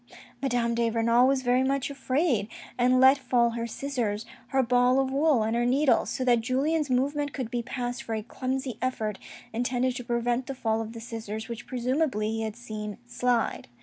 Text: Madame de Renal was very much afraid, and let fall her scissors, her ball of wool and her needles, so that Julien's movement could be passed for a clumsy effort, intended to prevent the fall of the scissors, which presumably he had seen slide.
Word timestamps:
Madame 0.41 0.73
de 0.73 0.89
Renal 0.89 1.27
was 1.27 1.43
very 1.43 1.63
much 1.63 1.91
afraid, 1.91 2.47
and 2.75 2.99
let 2.99 3.19
fall 3.19 3.51
her 3.51 3.67
scissors, 3.67 4.25
her 4.47 4.63
ball 4.63 4.99
of 4.99 5.11
wool 5.11 5.43
and 5.43 5.55
her 5.55 5.63
needles, 5.63 6.09
so 6.09 6.25
that 6.25 6.41
Julien's 6.41 6.89
movement 6.89 7.33
could 7.33 7.51
be 7.51 7.61
passed 7.61 8.01
for 8.01 8.15
a 8.15 8.23
clumsy 8.23 8.79
effort, 8.81 9.19
intended 9.53 9.95
to 9.97 10.03
prevent 10.03 10.47
the 10.47 10.55
fall 10.55 10.81
of 10.81 10.93
the 10.93 10.99
scissors, 10.99 11.47
which 11.47 11.67
presumably 11.67 12.31
he 12.31 12.41
had 12.41 12.55
seen 12.55 12.97
slide. 13.05 13.67